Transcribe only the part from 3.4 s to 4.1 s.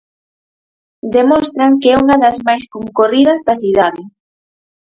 da cidade.